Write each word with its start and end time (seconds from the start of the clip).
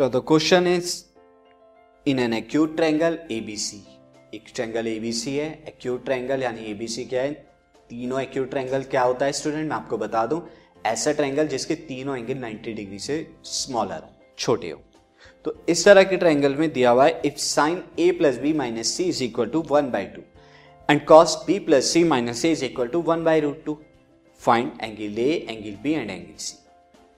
So, 0.00 0.08
the 0.08 0.22
question 0.22 0.66
is, 0.66 1.08
in 2.06 2.20
an 2.20 2.32
acute 2.32 2.74
triangle 2.74 3.16
ABC 3.30 3.80
एक 4.32 4.44
triangle 4.54 4.86
ABC 4.88 5.26
है 5.28 5.48
acute 5.68 6.04
triangle 6.04 6.42
यानी 6.42 6.64
ABC 6.68 7.04
क्या 7.08 7.22
है 7.22 7.32
तीनों 7.90 8.20
एक्यूट 8.20 8.48
ट्रायंगल 8.50 8.82
क्या 8.90 9.02
होता 9.02 9.26
है 9.26 9.32
स्टूडेंट 9.32 9.68
मैं 9.68 9.76
आपको 9.76 9.98
बता 9.98 10.24
दूँ 10.26 10.40
ऐसा 10.86 11.12
ट्रायंगल 11.12 11.48
जिसके 11.48 11.74
तीनों 11.90 12.16
एंगल 12.18 12.40
90 12.44 12.74
डिग्री 12.76 12.98
से 12.98 13.18
स्मॉलर 13.46 14.00
हो 14.04 14.34
छोटे 14.38 14.70
हो 14.70 14.80
तो 15.44 15.54
इस 15.68 15.84
तरह 15.84 16.04
के 16.04 16.16
ट्रायंगल 16.16 16.54
में 16.54 16.72
दिया 16.72 16.90
हुआ 16.90 17.06
है 17.06 17.20
if 17.24 17.36
sine 17.40 17.82
A 17.98 18.10
plus 18.18 18.38
B 18.42 18.52
minus 18.62 18.94
C 18.96 19.04
is 19.08 19.22
equal 19.24 19.50
to 19.50 19.64
one 19.70 19.90
by 19.90 20.06
two 20.16 20.22
and 20.88 21.04
cos 21.06 21.36
B 21.46 21.58
plus 21.68 21.92
C 21.92 22.04
minus 22.14 22.44
A 22.44 22.52
is 22.52 22.64
equal 22.64 22.88
to 22.96 23.02
one 23.12 23.24
by 23.24 23.40
root 23.40 23.64
two 23.66 23.78
find 24.40 24.72
angle 24.82 25.18
A 25.20 25.30
angle 25.48 25.78
B 25.82 25.92
and 25.92 26.10
angle 26.10 26.34
C 26.38 26.69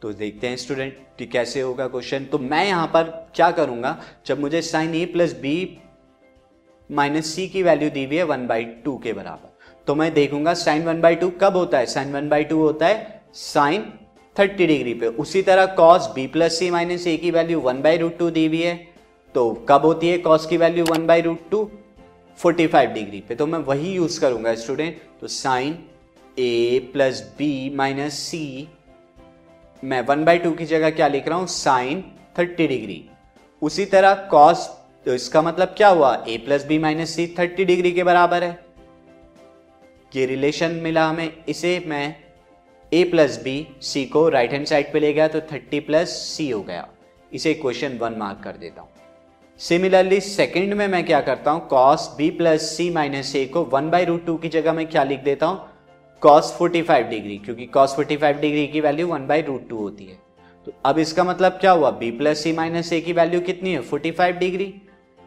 तो 0.02 0.12
देखते 0.12 0.46
हैं 0.46 0.56
student 0.56 0.96
कि 1.18 1.26
कैसे 1.26 1.60
होगा 1.60 1.86
question 1.86 2.24
तो 2.24 2.38
मैं 2.38 2.64
यहाँ 2.66 2.86
पर 2.86 3.02
क्या 3.34 3.50
करूँगा? 3.50 3.98
जब 4.26 4.40
मुझे 4.40 4.62
sine 4.62 4.94
A 4.94 5.04
plus 5.06 5.32
B 5.40 5.78
minus 6.90 7.26
C 7.26 7.46
की 7.48 7.62
वैल्यू 7.62 7.90
दी 7.90 8.04
हुई 8.04 8.16
है 8.16 8.22
वन 8.24 8.46
बाई 8.46 8.64
टू 8.84 8.96
के 8.98 9.12
बराबर 9.12 9.50
तो 9.86 9.94
मैं 9.94 10.12
देखूँगा 10.14 10.54
साइन 10.54 10.82
वन 10.84 11.00
बाई 11.00 11.14
टू 11.14 11.30
कब 11.42 11.56
होता 11.56 11.78
है? 11.78 11.86
साइन 11.86 12.12
वन 12.12 12.28
बाई 12.28 12.44
टू 12.44 12.58
होता 12.58 12.86
है 12.86 13.22
साइन 13.34 13.84
थर्टी 14.36 14.66
डिग्री 14.66 14.94
पे। 14.94 15.06
उसी 15.06 15.42
तरह 15.42 15.66
cos 15.76 16.10
B 16.14 16.26
plus 16.26 16.58
C 16.58 16.70
minus 16.70 17.06
A 17.06 17.16
की 17.16 17.30
value 17.30 17.60
one 17.60 17.82
by 17.82 17.96
root 17.98 18.18
two 18.18 18.30
दी 18.30 18.46
हुई 18.46 18.62
है 18.62 18.74
तो 19.34 19.50
कब 19.68 19.84
होती 19.84 20.08
है 20.08 20.18
कॉस 20.18 20.46
की 20.46 20.56
value 20.56 20.84
one 20.90 21.06
by 21.06 21.20
root 21.20 21.48
two 21.50 21.70
forty 22.38 22.66
five 22.66 22.90
degree 22.90 23.20
पे। 23.28 23.34
तो 23.34 23.46
मैं 23.46 23.58
वही 23.64 23.92
यूज़ 23.92 24.20
करूँगा 24.20 24.54
स्टूडेंट 24.56 25.00
तो 25.20 25.26
sine 25.30 25.78
A 26.38 26.90
plus 26.92 27.22
B 27.38 27.52
minus 27.76 28.14
C 28.20 28.68
मैं 29.82 30.00
वन 30.00 30.24
बाई 30.24 30.38
टू 30.38 30.50
की 30.52 30.64
जगह 30.64 30.90
क्या 30.90 31.06
लिख 31.08 31.28
रहा 31.28 31.38
हूँ? 31.38 31.46
Sine 31.46 32.02
thirty 32.38 32.66
degree. 32.66 33.04
उसी 33.62 33.84
तरह 33.84 34.14
कॉस 34.30 34.66
तो 35.06 35.14
इसका 35.14 35.42
मतलब 35.42 35.74
क्या 35.76 35.88
हुआ? 35.88 36.12
A 36.28 36.36
plus 36.38 36.66
B 36.66 36.78
minus 36.78 37.10
C 37.10 37.26
thirty 37.38 37.64
degree 37.64 37.92
के 37.92 38.04
बराबर 38.04 38.44
है। 38.44 38.50
ये 40.12 40.26
रिलेशन 40.26 40.70
मिला 40.82 41.06
हमें। 41.06 41.44
इसे 41.48 41.82
मैं 41.86 42.14
ए 42.92 43.02
प्लस 43.04 43.40
बी 43.42 43.66
सी 43.82 44.04
को 44.04 44.28
राइट 44.28 44.52
हैंड 44.52 44.66
साइड 44.66 44.92
पे 44.92 45.00
ले 45.00 45.12
गया 45.12 45.28
तो 45.28 45.40
थर्टी 45.52 45.80
प्लस 45.80 46.16
सी 46.28 46.48
हो 46.50 46.60
गया। 46.62 46.86
इसे 47.32 47.54
क्वेश्चन 47.54 47.98
वन 47.98 48.16
मार्क 48.18 48.40
कर 48.44 48.56
देता 48.56 48.82
हूँ। 48.82 48.88
सिमिलरली 49.60 50.20
सेकेंड 50.20 50.74
में 50.74 50.86
मैं 50.88 51.04
क्या 51.06 51.20
करता 51.20 51.50
हूँ? 51.50 51.66
Cos 51.68 52.08
B 52.18 52.30
plus 52.30 52.70
C 52.76 52.90
minus 52.90 53.34
A 53.36 53.44
को 53.46 53.64
वन 53.64 53.90
बाई 53.90 54.04
रूट 54.04 54.24
टू 54.26 54.36
की 54.36 54.48
जगह 54.50 54.72
मैं 54.72 54.86
क्या 54.86 55.04
लिख 55.04 55.22
देता 55.22 55.46
हूँ? 55.46 55.68
कॉस 56.22 56.52
45 56.58 57.02
डिग्री 57.02 57.36
क्योंकि 57.36 57.64
कॉस 57.66 57.94
45 57.96 58.36
डिग्री 58.40 58.66
की 58.66 58.80
value 58.80 59.06
one 59.06 59.26
by 59.26 59.42
root 59.42 59.68
two 59.68 59.76
होती 59.76 60.04
है। 60.04 60.18
तो 60.66 60.72
अब 60.84 60.98
इसका 60.98 61.24
मतलब 61.24 61.52
क्या 61.52 61.70
हुआ? 61.70 61.90
B 62.00 62.10
plus 62.18 62.42
C 62.42 62.52
minus 62.52 62.92
A 62.92 63.00
की 63.00 63.12
वैल्यू 63.12 63.40
कितनी 63.40 63.72
है? 63.72 63.80
45 63.90 64.38
डिग्री 64.38 64.66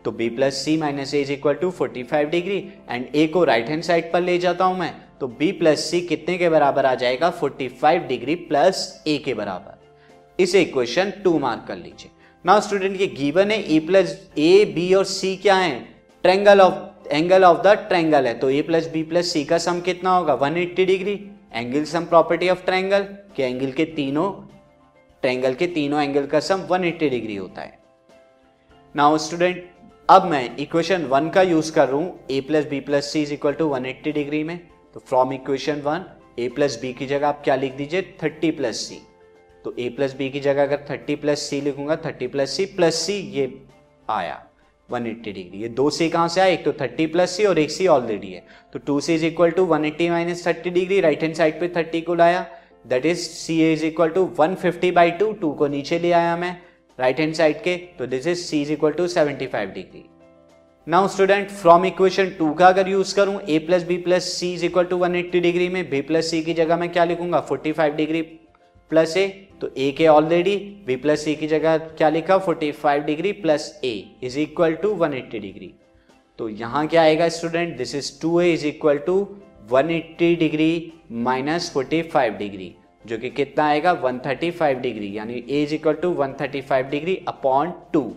तो 0.06 0.12
b 0.12 0.30
plus 0.36 0.54
C 0.56 0.78
minus 0.78 1.14
A 1.14 1.22
is 1.22 1.32
equal 1.32 1.54
to 1.54 1.72
forty 1.72 2.04
degree 2.04 2.58
and 2.90 3.08
a 3.16 3.28
को 3.28 3.44
राइट 3.44 3.70
हैंड 3.70 3.84
साइड 3.84 4.12
पर 4.14 4.22
ले 4.22 4.38
जाता 4.38 4.66
हूँ 4.66 4.80
मैं। 4.80 4.94
तो 5.20 5.28
बी 5.28 5.52
प्लस 5.52 5.84
सी 5.92 6.02
कितने 6.02 6.38
के 6.38 6.50
बराबर 6.50 6.86
आ 6.86 6.96
जाएगा? 6.96 7.34
45 7.42 8.08
डिग्री 8.08 8.36
प्लस 8.36 9.04
ए 9.08 9.18
के 9.18 9.34
बराबर। 9.34 10.44
इसे 10.44 10.62
इक्वेशन 10.62 11.12
टू 11.24 11.38
मार्क 11.40 11.66
कर 11.68 11.76
लीजिए। 11.76 12.12
नाउ 12.46 12.62
स्टूडेंट 12.62 13.00
ये 13.02 13.08
गिवन 13.08 13.52
है 13.52 13.62
ए 13.76 13.80
प्लस 13.80 14.18
ए 14.38 14.74
बी 14.76 14.94
और 14.94 15.06
सी 15.06 15.36
क्या 15.36 15.56
है? 15.56 15.80
Triangle 16.24 16.62
of 16.62 16.74
angle 17.08 17.44
of 17.44 17.62
the 17.62 17.72
triangle 17.88 18.28
है 18.28 18.34
तो 18.34 18.50
A 18.50 18.62
plus 18.62 18.88
B 18.88 19.04
plus 19.04 19.32
C 19.34 19.44
का 19.46 19.58
सम 19.58 19.80
कितना 19.82 20.16
होगा? 20.16 20.38
180 20.40 20.86
degree. 20.86 21.14
Angle 21.54 21.84
sum 21.84 22.06
property 22.06 22.50
of 22.50 22.64
triangle 22.66 23.04
के 23.36 23.44
एंगल 23.44 23.72
के 23.72 23.86
तीनों 23.96 24.32
ट्रायंगल 25.24 25.54
के 25.54 25.68
तीनों 25.68 26.02
एंगल 26.04 26.26
का 26.26 26.40
सम 26.40 26.68
180 26.72 27.10
डिग्री 27.10 27.36
होता 27.36 27.62
है। 27.62 27.78
नाउ 28.96 29.18
स्टूडेंट 29.18 29.64
अब 30.10 30.26
मैं 30.26 30.56
इक्वेशन 30.58 31.06
वन 31.06 31.30
का 31.30 31.42
यूज़ 31.42 31.72
कर 31.74 31.90
रहा 31.90 32.10
A 32.32 32.40
plus 32.42 32.66
B 32.66 32.80
plus 32.82 33.12
C 33.14 33.22
is 33.22 33.34
equal 33.34 33.54
to 33.54 33.68
one 33.68 33.86
eighty 33.86 34.12
degree 34.12 34.44
में। 34.44 34.58
तो 34.94 35.00
from 35.00 35.34
equation 35.34 35.82
one 35.82 36.06
A 36.40 36.48
plus 36.50 36.80
B 36.82 36.94
की 36.94 37.06
जगह 37.06 37.28
आप 37.28 37.42
क्या 37.44 37.56
लिख 37.56 37.76
दीजिए? 37.76 38.02
थर्टी 38.24 38.52
प्लस 38.52 38.88
सी 38.88 39.00
तो 39.66 39.74
ए 39.80 39.88
प्लस 39.90 40.16
बी 40.16 40.30
की 40.30 40.40
जगह 40.40 40.64
अगर 40.64 40.86
थर्टी 40.90 41.16
प्लस 41.16 41.40
सी 41.40 41.62
लिखूँगा, 41.62 41.96
thirty 41.96 42.28
plus 42.28 42.50
C 42.50 42.66
plus 42.66 42.96
C 42.96 43.14
ये 43.14 43.48
आया। 44.10 44.46
180 44.90 45.34
डिग्री 45.34 45.62
ये 45.62 45.70
दो 45.70 45.90
सी 45.90 46.10
कहाँ 46.10 46.28
से 46.28 46.42
आया? 46.42 46.54
एक 46.54 46.64
तो 46.66 46.72
30 46.74 47.08
प्लस 47.12 47.30
सी 47.38 47.46
और 47.46 47.60
एक 47.60 47.72
सी 47.72 47.88
ऑलरेडी 47.88 48.28
है। 48.28 48.44
तो 48.74 48.80
two 48.80 49.00
C 49.00 49.14
is 49.16 49.26
equal 49.26 49.52
to 49.52 49.66
one 49.66 49.86
eighty 49.86 50.10
minus 50.10 50.46
thirty 50.48 50.70
degree 50.70 51.00
right 51.02 51.24
hand 51.24 51.36
side 51.36 51.60
पे 51.60 51.68
30 51.76 52.02
को 52.02 52.16
लाया। 52.16 52.46
That 52.88 53.06
is 53.06 53.20
C 53.20 53.60
is 53.72 53.86
equal 53.86 54.10
to 54.10 54.24
one 54.40 54.56
fifty 54.56 54.92
by 54.92 55.12
two 55.12 55.32
two 55.34 55.52
को 55.54 55.68
नीचे 55.68 56.00
ले 56.00 56.12
आया 56.12 56.36
मैं 56.38 56.58
राइट 57.00 57.20
हैंड 57.20 57.34
साइड 57.34 57.62
के। 57.64 57.76
तो 58.00 58.08
this 58.08 58.28
is 58.28 58.40
C 58.40 58.62
is 58.62 58.72
equal 58.72 58.92
to 58.92 59.08
seventy 59.08 59.48
five 59.48 59.70
degree 59.70 60.04
now 60.88 61.08
student 61.08 61.50
from 61.52 61.86
equation 61.86 62.30
two 62.40 62.54
का 62.54 62.68
अगर 62.68 62.88
यूज़ 62.88 63.16
करूँ 63.16 63.40
A 63.42 63.58
plus 63.60 63.84
B 63.84 63.98
plus 63.98 64.32
C 64.32 64.54
is 64.54 64.66
equal 64.66 64.86
to 64.86 64.98
one 64.98 65.16
eighty 65.16 65.40
degree 65.40 65.70
में 65.70 65.90
बी 65.90 66.02
प्लस 66.02 66.30
सी 66.32 66.42
की 66.44 66.54
जगह 66.54 66.78
मैं 66.78 66.92
क्या 66.92 67.04
लिखूँगा? 67.06 67.40
Forty 67.42 67.72
five 67.72 67.96
degree 67.96 68.22
plus 68.92 69.18
A 69.18 69.28
तो 69.62 69.70
ए 69.78 69.92
के 69.92 70.08
ऑलरेडी 70.08 70.56
बी 70.86 70.96
प्लस 70.96 71.24
सी 71.26 71.36
की 71.36 71.48
जगह 71.48 71.78
क्या 71.78 72.10
लिखा? 72.10 72.38
45 72.40 73.06
degree 73.06 73.32
plus 73.32 73.80
A 73.84 73.94
is 74.24 74.40
equal 74.40 74.74
to 74.76 74.90
180 74.96 75.40
degree 75.42 75.74
तो 76.40 76.50
यहाँ 76.50 76.86
क्या 76.88 77.02
आएगा 77.02 77.28
student 77.30 77.78
this 77.78 77.96
is 77.96 78.12
2a 78.22 78.44
is 78.44 78.66
equal 78.68 78.98
to 79.06 79.16
180 79.74 80.36
degree 80.40 80.94
minus 81.12 81.72
forty 81.74 82.02
degree 82.38 82.74
जो 83.06 83.18
कि 83.18 83.30
कितना 83.30 83.66
आएगा? 83.66 83.94
135 84.04 84.82
डिग्री 84.82 85.18
यानी 85.18 85.42
a 85.42 85.64
is 85.64 85.74
equal 85.76 85.94
to 85.94 86.14
135 86.16 86.90
degree 86.92 87.16
upon 87.28 87.74
two 87.94 88.12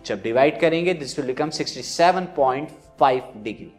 जब 0.00 0.22
डिवाइड 0.22 0.60
करेंगे 0.60 0.94
दिस 0.94 1.18
विल 1.18 1.26
बिकम 1.26 1.50
67.5 1.50 3.42
डिग्री 3.44 3.70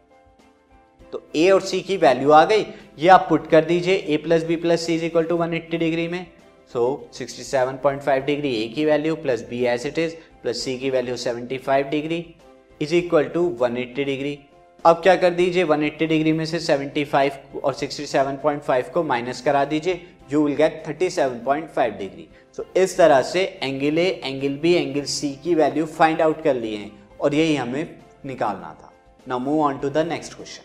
तो 1.13 1.21
ए 1.35 1.49
और 1.49 1.61
सी 1.61 1.81
की 1.81 1.97
वैल्यू 1.97 2.31
आ 2.31 2.43
गई। 2.45 2.65
ये 2.99 3.07
आप 3.09 3.25
पुट 3.29 3.47
कर 3.47 3.65
दीजिए 3.65 3.95
A 3.95 4.17
plus 4.17 4.43
B 4.43 4.55
plus 4.55 4.85
C 4.85 4.95
is 4.95 5.05
equal 5.05 5.23
to 5.23 5.35
one 5.37 5.51
degree 5.71 6.07
में। 6.07 6.25
सो 6.73 7.09
so, 7.13 7.21
67.5 7.21 8.25
डिग्री 8.25 8.53
ए 8.55 8.67
की 8.67 8.85
value 8.85 9.15
plus 9.15 9.41
B 9.49 9.63
as 9.65 9.85
it 9.85 9.99
is 9.99 10.13
plus 10.43 10.63
C 10.63 10.77
की 10.79 10.89
value 10.89 11.15
75 11.17 11.89
degree 11.89 12.25
is 12.81 12.95
equal 12.95 13.23
to 13.23 13.47
180 13.61 14.05
degree 14.05 14.37
अब 14.85 14.95
क्या 14.95 15.15
कर 15.15 15.33
दीजिए? 15.33 15.65
180 15.65 16.07
डिग्री 16.07 16.33
में 16.33 16.45
से 16.45 16.59
75 16.59 17.61
और 17.63 17.73
67.5 17.73 18.89
को 18.89 19.03
माइनस 19.03 19.41
करा 19.41 19.63
दीजिए। 19.65 20.01
You 20.33 20.43
will 20.43 20.55
get 20.55 20.83
37.5 20.87 21.97
degree 21.97 22.27
so 22.57 22.65
इस 22.77 22.97
तरह 22.97 23.21
से 23.21 23.43
angle 23.63 23.99
A 23.99 24.09
angle 24.23 24.57
B 24.57 24.73
angle 24.73 25.03
C 25.13 25.31
की 25.43 25.55
वैल्यू 25.55 25.85
फाइंड 25.85 26.21
आउट 26.21 26.43
कर 26.43 26.55
लिए 26.55 26.77
हैं 26.77 26.91
और 27.21 27.35
यही 27.35 27.55
हमें 27.55 27.95
निकालना 28.25 28.75
था। 28.81 28.93
Now 29.27 29.39
move 29.39 29.61
on 29.61 29.77
to 29.77 29.89
the 29.89 30.07
next 30.07 30.33
question 30.33 30.64